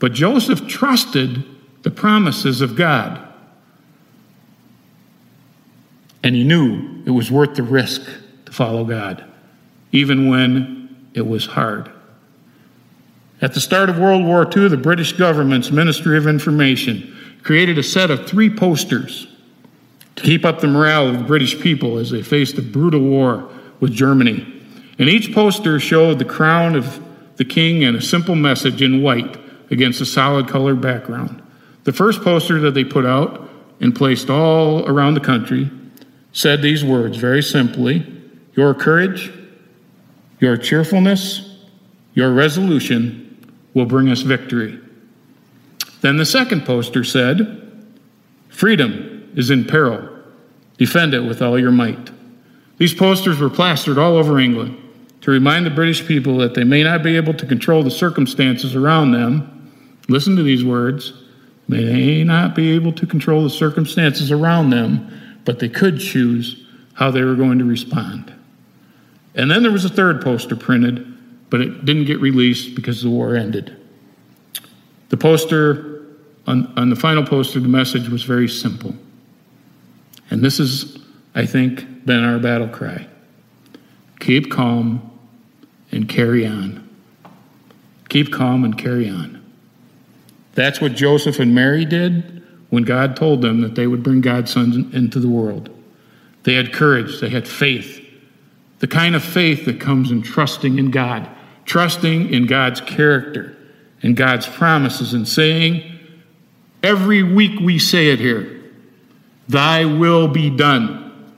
But 0.00 0.14
Joseph 0.14 0.66
trusted 0.66 1.44
the 1.82 1.92
promises 1.92 2.60
of 2.60 2.74
God. 2.74 3.31
And 6.22 6.36
he 6.36 6.44
knew 6.44 7.02
it 7.04 7.10
was 7.10 7.30
worth 7.30 7.54
the 7.54 7.62
risk 7.62 8.02
to 8.46 8.52
follow 8.52 8.84
God, 8.84 9.24
even 9.90 10.28
when 10.28 11.08
it 11.14 11.26
was 11.26 11.46
hard. 11.46 11.90
At 13.40 13.54
the 13.54 13.60
start 13.60 13.90
of 13.90 13.98
World 13.98 14.24
War 14.24 14.48
II, 14.56 14.68
the 14.68 14.76
British 14.76 15.12
government's 15.12 15.72
Ministry 15.72 16.16
of 16.16 16.28
Information 16.28 17.16
created 17.42 17.76
a 17.76 17.82
set 17.82 18.10
of 18.10 18.26
three 18.26 18.48
posters 18.48 19.26
to 20.14 20.22
keep 20.22 20.44
up 20.44 20.60
the 20.60 20.68
morale 20.68 21.08
of 21.08 21.18
the 21.18 21.24
British 21.24 21.58
people 21.60 21.98
as 21.98 22.10
they 22.10 22.22
faced 22.22 22.56
a 22.58 22.62
brutal 22.62 23.00
war 23.00 23.48
with 23.80 23.92
Germany. 23.92 24.46
And 24.98 25.08
each 25.08 25.34
poster 25.34 25.80
showed 25.80 26.20
the 26.20 26.24
crown 26.24 26.76
of 26.76 27.02
the 27.36 27.44
king 27.44 27.82
and 27.82 27.96
a 27.96 28.02
simple 28.02 28.36
message 28.36 28.80
in 28.80 29.02
white 29.02 29.36
against 29.70 30.00
a 30.00 30.06
solid 30.06 30.46
colored 30.46 30.80
background. 30.80 31.42
The 31.82 31.92
first 31.92 32.22
poster 32.22 32.60
that 32.60 32.74
they 32.74 32.84
put 32.84 33.06
out 33.06 33.48
and 33.80 33.92
placed 33.92 34.30
all 34.30 34.88
around 34.88 35.14
the 35.14 35.20
country 35.20 35.68
said 36.32 36.62
these 36.62 36.84
words 36.84 37.16
very 37.16 37.42
simply 37.42 38.06
Your 38.54 38.74
courage, 38.74 39.32
your 40.40 40.56
cheerfulness, 40.56 41.56
your 42.14 42.32
resolution 42.32 43.52
will 43.74 43.86
bring 43.86 44.08
us 44.08 44.22
victory. 44.22 44.78
Then 46.00 46.16
the 46.16 46.26
second 46.26 46.66
poster 46.66 47.04
said, 47.04 47.58
Freedom 48.48 49.30
is 49.34 49.50
in 49.50 49.64
peril. 49.64 50.08
Defend 50.76 51.14
it 51.14 51.20
with 51.20 51.40
all 51.40 51.58
your 51.58 51.70
might. 51.70 52.10
These 52.78 52.94
posters 52.94 53.38
were 53.38 53.48
plastered 53.48 53.98
all 53.98 54.16
over 54.16 54.38
England 54.38 54.78
to 55.20 55.30
remind 55.30 55.64
the 55.64 55.70
British 55.70 56.06
people 56.06 56.36
that 56.38 56.54
they 56.54 56.64
may 56.64 56.82
not 56.82 57.02
be 57.02 57.16
able 57.16 57.34
to 57.34 57.46
control 57.46 57.82
the 57.82 57.90
circumstances 57.90 58.74
around 58.74 59.12
them. 59.12 59.70
Listen 60.08 60.34
to 60.36 60.42
these 60.42 60.64
words. 60.64 61.12
May 61.68 62.24
not 62.24 62.56
be 62.56 62.72
able 62.72 62.92
to 62.92 63.06
control 63.06 63.44
the 63.44 63.50
circumstances 63.50 64.32
around 64.32 64.70
them, 64.70 65.31
but 65.44 65.58
they 65.58 65.68
could 65.68 65.98
choose 65.98 66.64
how 66.94 67.10
they 67.10 67.22
were 67.22 67.34
going 67.34 67.58
to 67.58 67.64
respond. 67.64 68.32
And 69.34 69.50
then 69.50 69.62
there 69.62 69.72
was 69.72 69.84
a 69.84 69.88
third 69.88 70.20
poster 70.22 70.56
printed, 70.56 71.06
but 71.50 71.60
it 71.60 71.84
didn't 71.84 72.04
get 72.04 72.20
released 72.20 72.74
because 72.74 73.02
the 73.02 73.10
war 73.10 73.34
ended. 73.34 73.76
The 75.08 75.16
poster, 75.16 76.06
on, 76.46 76.72
on 76.76 76.90
the 76.90 76.96
final 76.96 77.24
poster, 77.24 77.60
the 77.60 77.68
message 77.68 78.08
was 78.08 78.22
very 78.24 78.48
simple. 78.48 78.94
And 80.30 80.42
this 80.42 80.58
has, 80.58 80.98
I 81.34 81.46
think, 81.46 82.06
been 82.06 82.24
our 82.24 82.38
battle 82.38 82.68
cry 82.68 83.06
keep 84.20 84.52
calm 84.52 85.10
and 85.90 86.08
carry 86.08 86.46
on. 86.46 86.88
Keep 88.08 88.32
calm 88.32 88.64
and 88.64 88.78
carry 88.78 89.08
on. 89.08 89.42
That's 90.54 90.80
what 90.80 90.94
Joseph 90.94 91.40
and 91.40 91.54
Mary 91.54 91.84
did 91.84 92.41
when 92.72 92.84
God 92.84 93.16
told 93.16 93.42
them 93.42 93.60
that 93.60 93.74
they 93.74 93.86
would 93.86 94.02
bring 94.02 94.22
God's 94.22 94.50
son 94.50 94.90
into 94.94 95.20
the 95.20 95.28
world. 95.28 95.68
They 96.44 96.54
had 96.54 96.72
courage, 96.72 97.20
they 97.20 97.28
had 97.28 97.46
faith, 97.46 98.02
the 98.78 98.86
kind 98.86 99.14
of 99.14 99.22
faith 99.22 99.66
that 99.66 99.78
comes 99.78 100.10
in 100.10 100.22
trusting 100.22 100.78
in 100.78 100.90
God, 100.90 101.28
trusting 101.66 102.32
in 102.32 102.46
God's 102.46 102.80
character 102.80 103.54
and 104.02 104.16
God's 104.16 104.48
promises, 104.48 105.12
and 105.12 105.28
saying, 105.28 105.82
every 106.82 107.22
week 107.22 107.60
we 107.60 107.78
say 107.78 108.08
it 108.08 108.18
here, 108.18 108.62
Thy 109.50 109.84
will 109.84 110.26
be 110.26 110.48
done, 110.48 111.30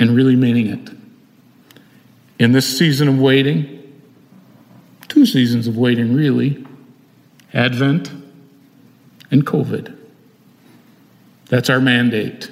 and 0.00 0.16
really 0.16 0.34
meaning 0.34 0.66
it. 0.66 0.90
In 2.40 2.50
this 2.50 2.76
season 2.76 3.06
of 3.06 3.20
waiting, 3.20 4.00
two 5.06 5.26
seasons 5.26 5.68
of 5.68 5.78
waiting 5.78 6.12
really, 6.12 6.66
Advent 7.54 8.10
and 9.30 9.46
COVID. 9.46 9.96
That's 11.48 11.70
our 11.70 11.80
mandate. 11.80 12.50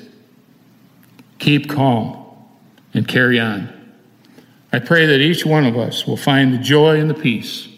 Keep 1.38 1.68
calm 1.68 2.24
and 2.92 3.06
carry 3.06 3.40
on. 3.40 3.70
I 4.72 4.78
pray 4.78 5.06
that 5.06 5.20
each 5.20 5.44
one 5.44 5.66
of 5.66 5.76
us 5.76 6.06
will 6.06 6.16
find 6.16 6.52
the 6.52 6.58
joy 6.58 6.98
and 6.98 7.08
the 7.08 7.14
peace 7.14 7.68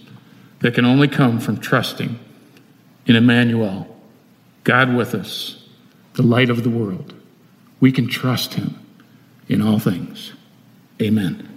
that 0.60 0.74
can 0.74 0.84
only 0.84 1.08
come 1.08 1.40
from 1.40 1.58
trusting 1.58 2.18
in 3.06 3.16
Emmanuel, 3.16 3.96
God 4.64 4.94
with 4.94 5.14
us, 5.14 5.62
the 6.14 6.22
light 6.22 6.50
of 6.50 6.64
the 6.64 6.70
world. 6.70 7.14
We 7.80 7.92
can 7.92 8.08
trust 8.08 8.54
him 8.54 8.78
in 9.48 9.62
all 9.62 9.78
things. 9.78 10.32
Amen. 11.00 11.55